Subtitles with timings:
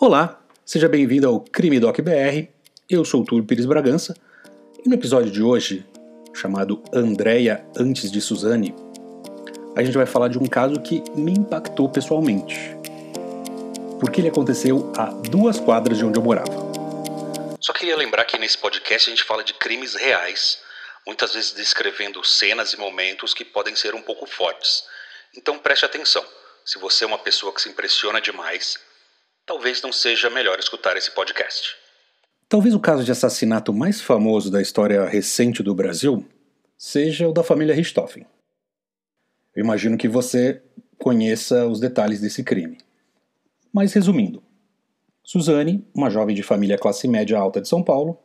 [0.00, 2.46] Olá, seja bem-vindo ao Crime Doc BR.
[2.88, 4.14] Eu sou o Túlio Pires Bragança
[4.84, 5.84] e no episódio de hoje,
[6.32, 8.72] chamado Andréia antes de Suzane,
[9.76, 12.76] a gente vai falar de um caso que me impactou pessoalmente.
[13.98, 16.52] Porque ele aconteceu a duas quadras de onde eu morava.
[17.60, 20.60] Só queria lembrar que nesse podcast a gente fala de crimes reais,
[21.04, 24.84] muitas vezes descrevendo cenas e momentos que podem ser um pouco fortes.
[25.36, 26.24] Então preste atenção.
[26.64, 28.78] Se você é uma pessoa que se impressiona demais,
[29.48, 31.74] talvez não seja melhor escutar esse podcast.
[32.48, 36.24] Talvez o caso de assassinato mais famoso da história recente do Brasil
[36.76, 38.26] seja o da família Richthofen.
[39.56, 40.62] Eu imagino que você
[40.98, 42.76] conheça os detalhes desse crime.
[43.72, 44.42] Mas resumindo,
[45.24, 48.18] Suzane, uma jovem de família classe média alta de São Paulo,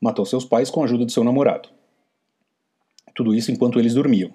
[0.00, 1.68] matou seus pais com a ajuda de seu namorado.
[3.14, 4.34] Tudo isso enquanto eles dormiam.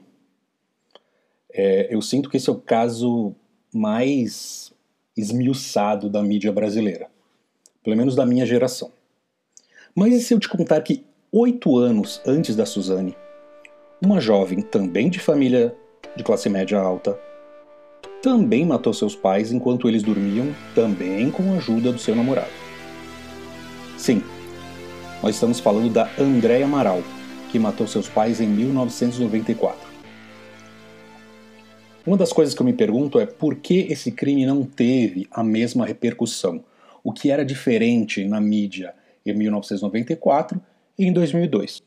[1.54, 3.36] É, eu sinto que esse é o caso
[3.74, 4.74] mais
[5.22, 7.08] esmiuçado da mídia brasileira,
[7.84, 8.92] pelo menos da minha geração.
[9.96, 13.16] Mas e se eu te contar que oito anos antes da Suzane,
[14.02, 15.76] uma jovem também de família
[16.16, 17.18] de classe média alta
[18.22, 22.52] também matou seus pais enquanto eles dormiam, também com a ajuda do seu namorado.
[23.98, 24.24] Sim,
[25.24, 27.02] nós estamos falando da Andréa Amaral,
[27.52, 29.91] que matou seus pais em 1994.
[32.06, 35.44] Uma das coisas que eu me pergunto é por que esse crime não teve a
[35.44, 36.64] mesma repercussão?
[37.04, 40.60] O que era diferente na mídia em 1994
[40.98, 41.84] e em 2002?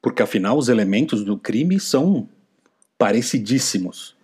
[0.00, 2.26] Porque afinal os elementos do crime são
[2.96, 4.16] parecidíssimos.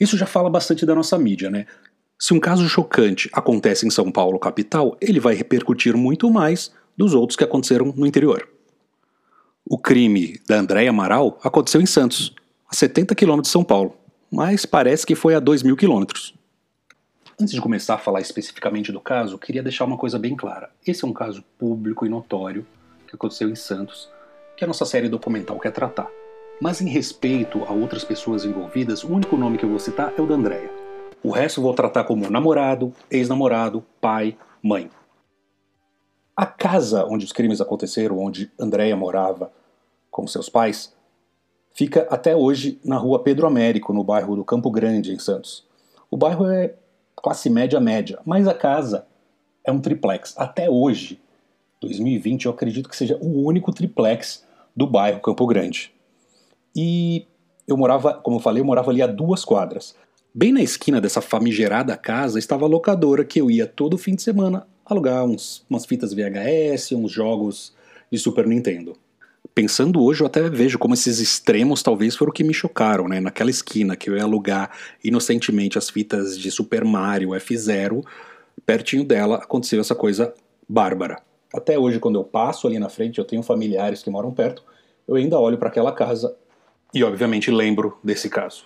[0.00, 1.66] Isso já fala bastante da nossa mídia, né?
[2.18, 7.12] Se um caso chocante acontece em São Paulo, capital, ele vai repercutir muito mais dos
[7.12, 8.48] outros que aconteceram no interior.
[9.66, 12.34] O crime da Andréia Amaral aconteceu em Santos,
[12.66, 14.01] a 70 quilômetros de São Paulo
[14.32, 16.34] mas parece que foi a 2 mil quilômetros.
[17.38, 20.70] Antes de começar a falar especificamente do caso, queria deixar uma coisa bem clara.
[20.86, 22.66] Esse é um caso público e notório
[23.06, 24.08] que aconteceu em Santos,
[24.56, 26.08] que a nossa série documental quer tratar.
[26.62, 30.22] Mas em respeito a outras pessoas envolvidas, o único nome que eu vou citar é
[30.22, 30.70] o da Andrea.
[31.22, 34.90] O resto eu vou tratar como namorado, ex-namorado, pai, mãe.
[36.34, 39.52] A casa onde os crimes aconteceram, onde Andréia morava
[40.10, 40.94] com seus pais,
[41.74, 45.64] fica até hoje na rua Pedro Américo, no bairro do Campo Grande, em Santos.
[46.10, 46.74] O bairro é
[47.16, 49.06] classe média média, mas a casa
[49.64, 50.34] é um triplex.
[50.36, 51.20] Até hoje,
[51.80, 54.44] 2020, eu acredito que seja o único triplex
[54.74, 55.92] do bairro Campo Grande.
[56.74, 57.26] E
[57.66, 59.94] eu morava, como eu falei, eu morava ali a duas quadras.
[60.34, 64.22] Bem na esquina dessa famigerada casa estava a locadora que eu ia todo fim de
[64.22, 67.74] semana alugar uns, umas fitas VHS, uns jogos
[68.10, 68.96] de Super Nintendo
[69.54, 73.20] pensando hoje, eu até vejo como esses extremos talvez foram o que me chocaram, né?
[73.20, 74.70] Naquela esquina que eu ia alugar
[75.02, 78.04] inocentemente as fitas de Super Mario F0,
[78.64, 80.34] pertinho dela aconteceu essa coisa
[80.68, 81.20] bárbara.
[81.52, 84.62] Até hoje, quando eu passo ali na frente, eu tenho familiares que moram perto,
[85.06, 86.34] eu ainda olho para aquela casa
[86.94, 88.64] e, obviamente, lembro desse caso.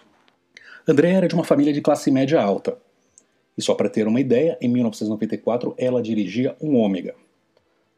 [0.86, 2.78] André era de uma família de classe média alta.
[3.58, 7.14] E só para ter uma ideia, em 1994 ela dirigia um Ômega.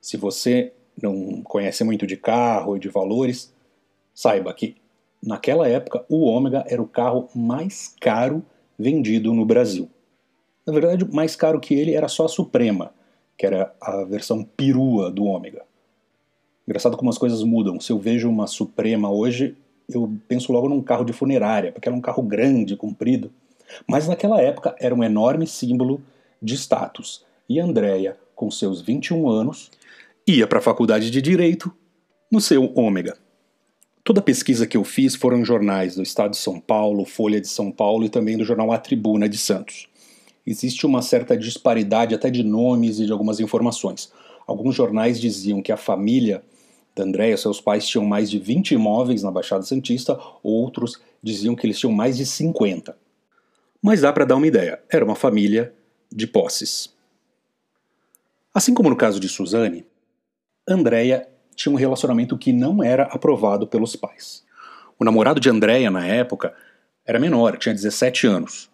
[0.01, 0.73] Se você
[1.03, 3.53] não conhece muito de carro e de valores,
[4.15, 4.77] saiba que
[5.23, 8.43] naquela época o Ômega era o carro mais caro
[8.79, 9.89] vendido no Brasil.
[10.67, 12.93] Na verdade, mais caro que ele era só a Suprema,
[13.37, 15.63] que era a versão perua do Ômega.
[16.67, 17.81] Engraçado como as coisas mudam.
[17.81, 19.57] Se eu vejo uma Suprema hoje,
[19.89, 23.33] eu penso logo num carro de funerária, porque era um carro grande, comprido.
[23.87, 26.03] Mas naquela época era um enorme símbolo
[26.43, 27.25] de status.
[27.49, 29.71] E Andréia, com seus 21 anos,
[30.29, 31.73] ia para a faculdade de Direito
[32.31, 33.17] no seu ômega.
[34.05, 37.49] Toda a pesquisa que eu fiz foram jornais do Estado de São Paulo, Folha de
[37.49, 39.89] São Paulo e também do jornal A Tribuna de Santos.
[40.47, 44.13] Existe uma certa disparidade até de nomes e de algumas informações.
[44.47, 46.43] Alguns jornais diziam que a família
[46.95, 51.67] da Andréia, seus pais, tinham mais de 20 imóveis na Baixada Santista, outros diziam que
[51.67, 52.97] eles tinham mais de 50.
[53.81, 55.73] Mas dá para dar uma ideia, era uma família
[56.11, 56.93] de posses.
[58.53, 59.87] Assim como no caso de Suzane,
[60.69, 64.45] Andréia tinha um relacionamento que não era aprovado pelos pais.
[64.99, 66.55] O namorado de Andréia, na época,
[67.05, 68.71] era menor, tinha 17 anos.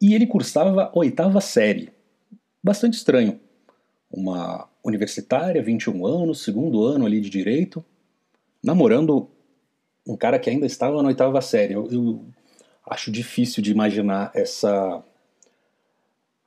[0.00, 1.90] E ele cursava oitava série.
[2.62, 3.40] Bastante estranho.
[4.10, 7.84] Uma universitária, 21 anos, segundo ano ali de direito,
[8.62, 9.30] namorando
[10.06, 11.74] um cara que ainda estava na oitava série.
[11.74, 12.24] Eu, eu
[12.86, 15.02] acho difícil de imaginar essa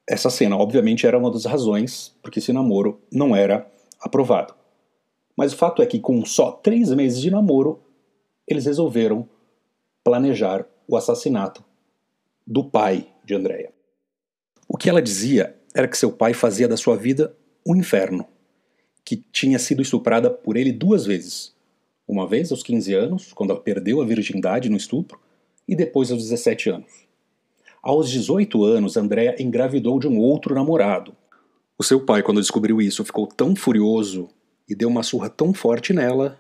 [0.08, 0.58] essa cena.
[0.58, 3.66] Obviamente era uma das razões porque esse namoro não era
[4.02, 4.54] aprovado.
[5.38, 7.82] Mas o fato é que, com só três meses de namoro,
[8.48, 9.28] eles resolveram
[10.04, 11.64] planejar o assassinato
[12.46, 13.72] do pai de Andréia.
[14.68, 18.26] O que ela dizia era que seu pai fazia da sua vida um inferno,
[19.06, 21.56] que tinha sido estuprada por ele duas vezes.
[22.08, 25.20] Uma vez aos 15 anos, quando ela perdeu a virgindade no estupro,
[25.68, 26.92] e depois aos 17 anos.
[27.82, 31.16] Aos 18 anos, Andrea engravidou de um outro namorado.
[31.82, 34.30] O seu pai, quando descobriu isso, ficou tão furioso
[34.70, 36.40] e deu uma surra tão forte nela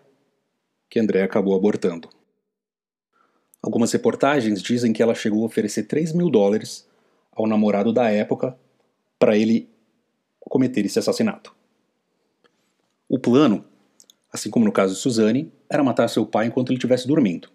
[0.87, 2.07] que Andrea acabou abortando.
[3.59, 6.87] Algumas reportagens dizem que ela chegou a oferecer 3 mil dólares
[7.31, 8.55] ao namorado da época
[9.17, 9.67] para ele
[10.41, 11.55] cometer esse assassinato.
[13.09, 13.65] O plano,
[14.31, 17.49] assim como no caso de Suzanne, era matar seu pai enquanto ele estivesse dormindo.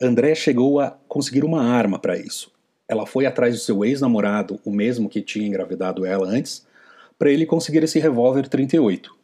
[0.00, 2.52] André chegou a conseguir uma arma para isso.
[2.86, 6.67] Ela foi atrás do seu ex-namorado, o mesmo que tinha engravidado ela antes,
[7.18, 9.14] para ele conseguir esse revólver 38.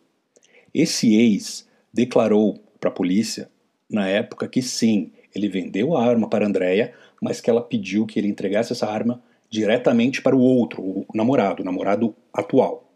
[0.75, 3.49] Esse ex declarou para a polícia,
[3.89, 6.93] na época, que sim, ele vendeu a arma para Andréia,
[7.23, 11.63] mas que ela pediu que ele entregasse essa arma diretamente para o outro, o namorado,
[11.63, 12.91] o namorado atual.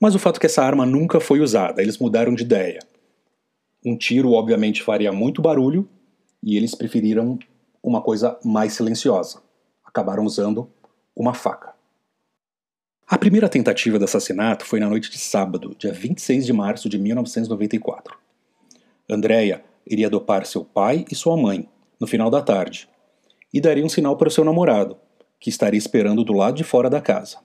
[0.00, 2.80] Mas o fato é que essa arma nunca foi usada, eles mudaram de ideia.
[3.84, 5.88] Um tiro, obviamente, faria muito barulho
[6.42, 7.38] e eles preferiram
[7.80, 9.40] uma coisa mais silenciosa.
[9.84, 10.68] Acabaram usando
[11.14, 11.75] uma faca.
[13.08, 16.98] A primeira tentativa de assassinato foi na noite de sábado, dia 26 de março de
[16.98, 18.18] 1994.
[19.08, 21.68] Andrea iria dopar seu pai e sua mãe,
[22.00, 22.88] no final da tarde,
[23.54, 24.96] e daria um sinal para seu namorado,
[25.38, 27.38] que estaria esperando do lado de fora da casa.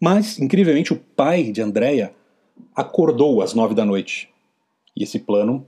[0.00, 2.14] Mas, incrivelmente, o pai de Andrea
[2.72, 4.32] acordou às nove da noite.
[4.94, 5.66] E esse plano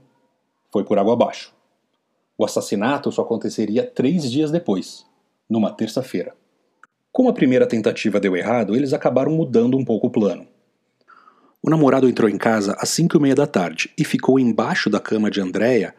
[0.71, 1.53] foi por água abaixo.
[2.37, 5.05] O assassinato só aconteceria três dias depois,
[5.49, 6.33] numa terça-feira.
[7.13, 10.47] Como a primeira tentativa deu errado, eles acabaram mudando um pouco o plano.
[11.61, 14.99] O namorado entrou em casa às cinco e meia da tarde e ficou embaixo da
[14.99, 15.93] cama de Andréia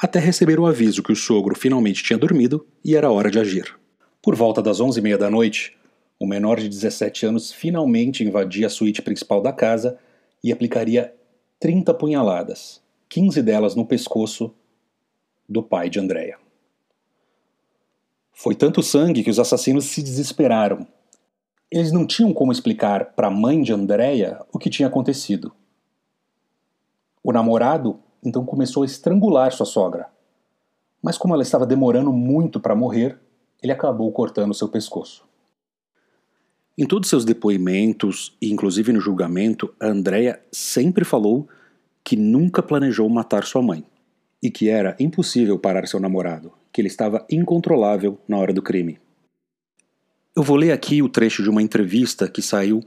[0.00, 3.78] até receber o aviso que o sogro finalmente tinha dormido e era hora de agir.
[4.22, 5.76] Por volta das onze e meia da noite,
[6.18, 9.98] o menor de 17 anos finalmente invadia a suíte principal da casa
[10.42, 11.14] e aplicaria
[11.60, 12.80] 30 punhaladas,
[13.10, 14.54] 15 delas no pescoço
[15.46, 16.38] do pai de Andréia.
[18.34, 20.86] Foi tanto sangue que os assassinos se desesperaram.
[21.70, 25.52] Eles não tinham como explicar para a mãe de Andréia o que tinha acontecido.
[27.22, 30.08] O namorado então começou a estrangular sua sogra.
[31.00, 33.18] Mas como ela estava demorando muito para morrer,
[33.62, 35.24] ele acabou cortando seu pescoço.
[36.76, 41.46] Em todos seus depoimentos, e inclusive no julgamento, a Andrea sempre falou
[42.02, 43.84] que nunca planejou matar sua mãe
[44.42, 48.98] e que era impossível parar seu namorado, que ele estava incontrolável na hora do crime.
[50.34, 52.80] Eu vou ler aqui o trecho de uma entrevista que saiu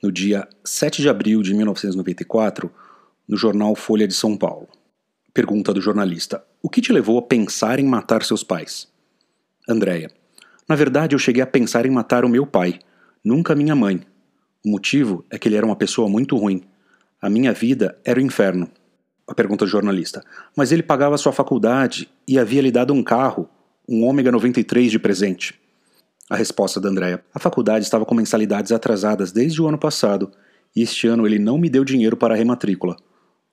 [0.00, 2.70] no dia 7 de abril de 1994
[3.28, 4.68] no jornal Folha de São Paulo.
[5.34, 8.86] Pergunta do jornalista: O que te levou a pensar em matar seus pais?
[9.68, 10.08] Andréia:
[10.68, 12.78] Na verdade, eu cheguei a pensar em matar o meu pai,
[13.24, 14.02] nunca minha mãe.
[14.64, 16.62] O motivo é que ele era uma pessoa muito ruim.
[17.20, 18.70] A minha vida era o inferno.
[19.32, 20.22] A pergunta do jornalista:
[20.54, 23.48] Mas ele pagava sua faculdade e havia lhe dado um carro,
[23.88, 25.58] um Ômega 93 de presente.
[26.28, 30.30] A resposta da Andréia: A faculdade estava com mensalidades atrasadas desde o ano passado
[30.76, 32.94] e este ano ele não me deu dinheiro para a rematrícula.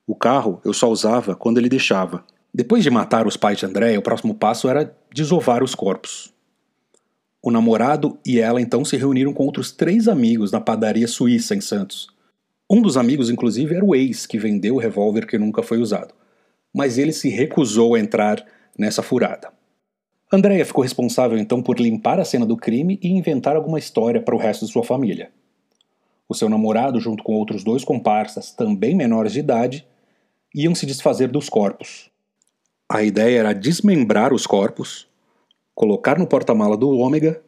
[0.06, 2.26] O carro eu só usava quando ele deixava.
[2.54, 6.34] Depois de matar os pais de André, o próximo passo era desovar os corpos.
[7.42, 11.62] O namorado e ela então se reuniram com outros três amigos na padaria suíça em
[11.62, 12.09] Santos.
[12.69, 16.14] Um dos amigos, inclusive, era o ex que vendeu o revólver que nunca foi usado.
[16.71, 18.45] Mas ele se recusou a entrar
[18.78, 19.52] nessa furada.
[20.31, 24.35] Andréia ficou responsável então por limpar a cena do crime e inventar alguma história para
[24.35, 25.31] o resto de sua família.
[26.28, 29.88] O seu namorado, junto com outros dois comparsas, também menores de idade,
[30.54, 32.11] iam se desfazer dos corpos.
[32.88, 35.07] A ideia era desmembrar os corpos,
[35.73, 37.42] colocar no porta-mala do Ômega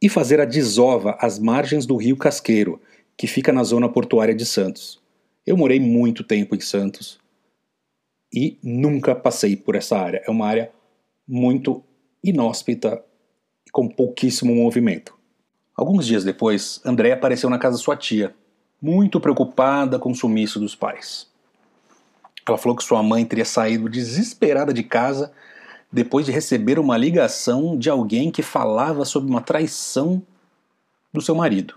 [0.00, 2.80] e fazer a desova às margens do rio Casqueiro,
[3.18, 5.00] que fica na zona portuária de Santos.
[5.44, 7.18] Eu morei muito tempo em Santos
[8.32, 10.22] e nunca passei por essa área.
[10.24, 10.70] É uma área
[11.26, 11.82] muito
[12.22, 13.02] inóspita
[13.66, 15.18] e com pouquíssimo movimento.
[15.76, 18.34] Alguns dias depois, André apareceu na casa de sua tia,
[18.80, 21.26] muito preocupada com o sumiço dos pais.
[22.46, 25.32] Ela falou que sua mãe teria saído desesperada de casa
[25.90, 30.22] depois de receber uma ligação de alguém que falava sobre uma traição
[31.12, 31.74] do seu marido.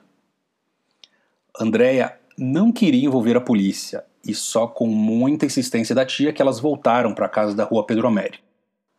[1.61, 6.59] Andréia não queria envolver a polícia e só com muita insistência da tia que elas
[6.59, 8.43] voltaram para a casa da rua Pedro Américo.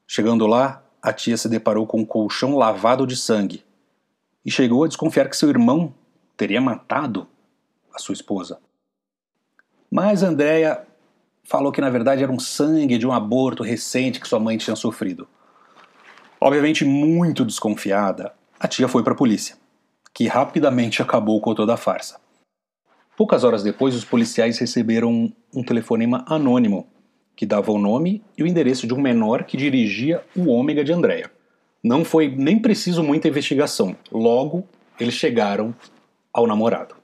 [0.07, 3.65] Chegando lá, a tia se deparou com um colchão lavado de sangue
[4.45, 5.93] e chegou a desconfiar que seu irmão
[6.37, 7.27] teria matado
[7.93, 8.61] a sua esposa.
[9.91, 10.87] Mas Andréia
[11.43, 14.77] falou que na verdade era um sangue de um aborto recente que sua mãe tinha
[14.77, 15.27] sofrido.
[16.41, 19.57] Obviamente muito desconfiada, a tia foi para a polícia.
[20.15, 22.22] que rapidamente acabou com toda a farsa.
[23.17, 26.87] Poucas horas depois, os policiais receberam um telefonema anônimo
[27.37, 30.93] que dava o nome e o endereço de um menor que dirigia o ômega de
[30.93, 31.31] Andréia.
[31.83, 34.65] Não foi nem preciso muita investigação, logo
[34.99, 35.75] eles chegaram
[36.33, 36.95] ao namorado.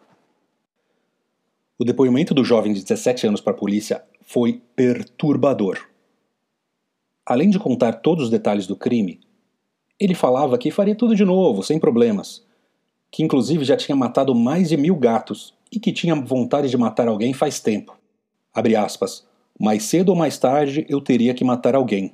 [1.79, 5.79] O depoimento do jovem de 17 anos para a polícia foi perturbador.
[7.25, 9.21] Além de contar todos os detalhes do crime,
[9.99, 12.47] ele falava que faria tudo de novo, sem problemas,
[13.11, 17.09] que inclusive já tinha matado mais de mil gatos e que tinha vontade de matar
[17.09, 17.97] alguém faz tempo.
[18.55, 19.27] Abre aspas.
[19.59, 22.13] Mais cedo ou mais tarde eu teria que matar alguém.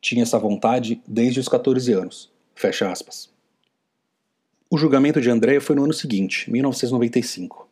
[0.00, 2.30] Tinha essa vontade desde os 14 anos.
[2.54, 3.30] Fecha aspas.
[4.70, 7.68] O julgamento de Andrea foi no ano seguinte, 1995.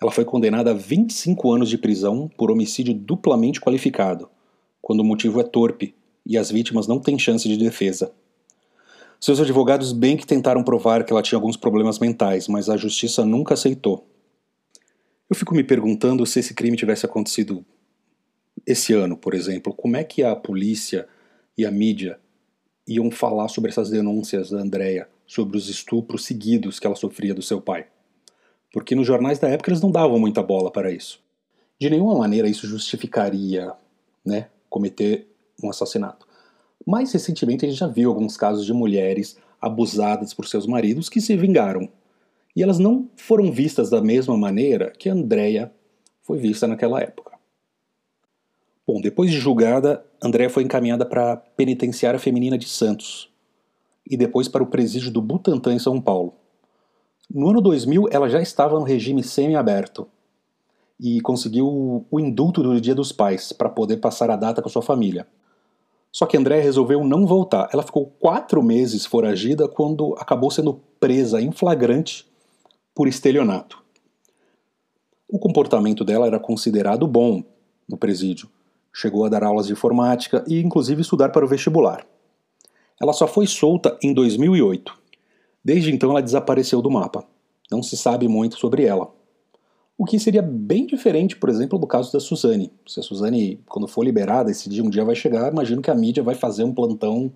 [0.00, 4.28] Ela foi condenada a 25 anos de prisão por homicídio duplamente qualificado,
[4.82, 5.94] quando o motivo é torpe
[6.26, 8.12] e as vítimas não têm chance de defesa.
[9.20, 13.24] Seus advogados bem que tentaram provar que ela tinha alguns problemas mentais, mas a justiça
[13.24, 14.06] nunca aceitou.
[15.28, 17.64] Eu fico me perguntando se esse crime tivesse acontecido
[18.66, 21.08] esse ano, por exemplo, como é que a polícia
[21.56, 22.18] e a mídia
[22.86, 27.42] iam falar sobre essas denúncias da Andrea, sobre os estupros seguidos que ela sofria do
[27.42, 27.86] seu pai.
[28.72, 31.22] Porque nos jornais da época eles não davam muita bola para isso.
[31.80, 33.72] De nenhuma maneira isso justificaria,
[34.24, 35.26] né, cometer
[35.62, 36.26] um assassinato.
[36.86, 41.20] Mais recentemente a gente já viu alguns casos de mulheres abusadas por seus maridos que
[41.20, 41.88] se vingaram.
[42.54, 45.72] E elas não foram vistas da mesma maneira que Andrea
[46.22, 47.32] foi vista naquela época.
[48.86, 53.30] Bom, depois de julgada, Andréa foi encaminhada para a penitenciária feminina de Santos
[54.08, 56.34] e depois para o presídio do Butantã em São Paulo.
[57.28, 60.06] No ano 2000, ela já estava no regime semi-aberto
[61.00, 64.82] e conseguiu o indulto do Dia dos Pais para poder passar a data com sua
[64.82, 65.26] família.
[66.12, 67.68] Só que Andréa resolveu não voltar.
[67.72, 72.32] Ela ficou quatro meses foragida quando acabou sendo presa em flagrante
[72.94, 73.82] por estelionato.
[75.28, 77.42] O comportamento dela era considerado bom
[77.88, 78.48] no presídio,
[78.96, 82.06] Chegou a dar aulas de informática e, inclusive, estudar para o vestibular.
[83.02, 84.96] Ela só foi solta em 2008.
[85.64, 87.24] Desde então, ela desapareceu do mapa.
[87.68, 89.12] Não se sabe muito sobre ela.
[89.98, 92.72] O que seria bem diferente, por exemplo, do caso da Suzane.
[92.86, 95.94] Se a Suzane, quando for liberada, esse dia um dia vai chegar, imagino que a
[95.94, 97.32] mídia vai fazer um plantão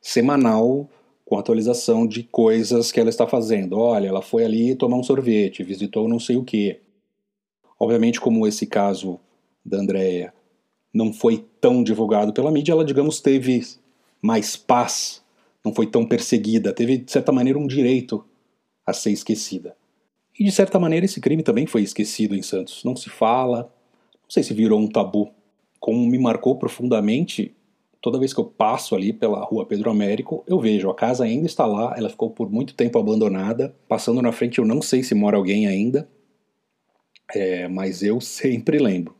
[0.00, 0.88] semanal
[1.32, 3.78] com atualização de coisas que ela está fazendo.
[3.78, 6.80] Olha, ela foi ali tomar um sorvete, visitou não sei o quê.
[7.80, 9.18] Obviamente, como esse caso
[9.64, 10.34] da Andrea
[10.92, 13.64] não foi tão divulgado pela mídia, ela, digamos, teve
[14.20, 15.24] mais paz,
[15.64, 18.22] não foi tão perseguida, teve, de certa maneira, um direito
[18.84, 19.74] a ser esquecida.
[20.38, 22.84] E, de certa maneira, esse crime também foi esquecido em Santos.
[22.84, 23.72] Não se fala,
[24.22, 25.30] não sei se virou um tabu.
[25.80, 27.54] Como me marcou profundamente,
[28.02, 31.46] toda vez que eu passo ali pela rua Pedro Américo, eu vejo a casa ainda
[31.46, 33.74] está lá, ela ficou por muito tempo abandonada.
[33.88, 36.08] Passando na frente, eu não sei se mora alguém ainda,
[37.32, 39.14] é, mas eu sempre lembro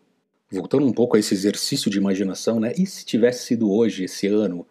[0.50, 2.74] voltando um pouco a esse exercício de imaginação, né?
[2.76, 4.66] E se tivesse sido hoje, esse ano,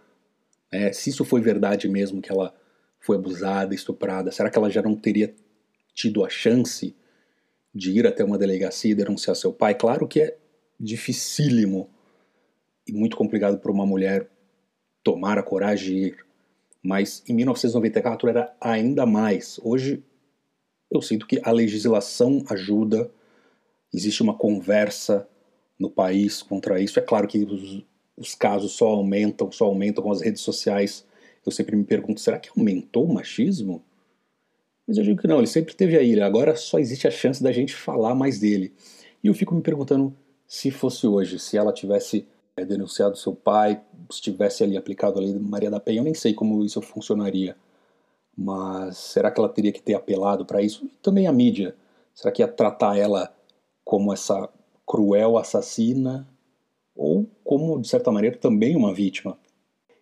[0.71, 0.93] né?
[0.93, 2.53] Se isso foi verdade mesmo que ela
[2.99, 5.33] foi abusada, estuprada, será que ela já não teria
[5.95, 6.95] tido a chance
[7.73, 9.73] de ir até uma delegacia e denunciar seu pai?
[9.73, 10.37] Claro que é
[10.79, 11.89] dificílimo
[12.87, 14.29] e muito complicado para uma mulher
[15.03, 16.25] tomar a coragem de ir,
[16.83, 19.59] mas em 1994 era ainda mais.
[19.63, 20.03] Hoje
[20.89, 23.09] eu sinto que a legislação ajuda,
[23.93, 25.27] existe uma conversa
[25.79, 26.99] no país contra isso.
[26.99, 27.83] É claro que os,
[28.17, 31.05] os casos só aumentam, só aumentam com as redes sociais.
[31.45, 33.83] Eu sempre me pergunto, será que aumentou o machismo?
[34.87, 37.51] Mas eu digo que não, ele sempre teve aí, agora só existe a chance da
[37.51, 38.73] gente falar mais dele.
[39.23, 40.15] E eu fico me perguntando
[40.47, 45.21] se fosse hoje, se ela tivesse é, denunciado seu pai, se tivesse ali aplicado a
[45.21, 47.55] lei Maria da Penha, eu nem sei como isso funcionaria.
[48.37, 50.85] Mas será que ela teria que ter apelado para isso?
[50.85, 51.75] E também a mídia.
[52.13, 53.33] Será que ia tratar ela
[53.83, 54.49] como essa
[54.85, 56.27] cruel assassina
[56.95, 59.37] ou como, de certa maneira, também uma vítima.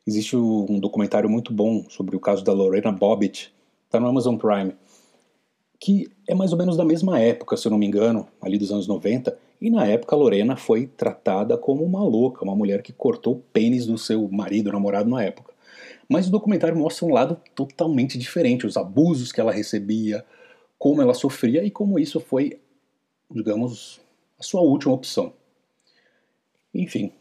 [0.05, 3.53] Existe um documentário muito bom sobre o caso da Lorena Bobbitt,
[3.85, 4.75] está no Amazon Prime,
[5.79, 8.71] que é mais ou menos da mesma época, se eu não me engano, ali dos
[8.71, 13.35] anos 90, e na época Lorena foi tratada como uma louca, uma mulher que cortou
[13.35, 15.53] o pênis do seu marido, namorado na época.
[16.07, 20.25] Mas o documentário mostra um lado totalmente diferente, os abusos que ela recebia,
[20.77, 22.59] como ela sofria e como isso foi,
[23.29, 23.99] digamos,
[24.39, 25.33] a sua última opção.
[26.73, 27.11] Enfim,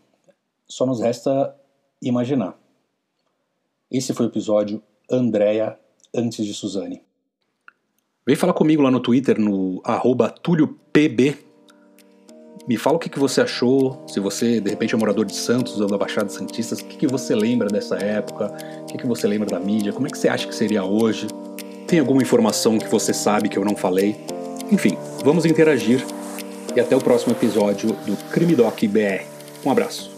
[0.66, 1.54] só nos resta
[2.00, 2.56] imaginar.
[3.90, 5.78] Esse foi o episódio Andréia
[6.14, 7.02] antes de Suzane.
[8.26, 9.82] Vem falar comigo lá no Twitter, no
[10.42, 11.47] TúlioPB.
[12.68, 15.80] Me fala o que, que você achou, se você de repente é morador de Santos
[15.80, 19.26] ou da Baixada Santista, o que, que você lembra dessa época, o que, que você
[19.26, 21.28] lembra da mídia, como é que você acha que seria hoje.
[21.86, 24.16] Tem alguma informação que você sabe que eu não falei?
[24.70, 26.04] Enfim, vamos interagir
[26.76, 29.24] e até o próximo episódio do Crime Doc BR.
[29.64, 30.17] Um abraço.